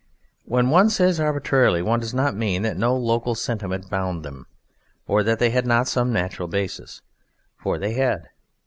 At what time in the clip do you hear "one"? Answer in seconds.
0.71-0.89, 1.83-1.99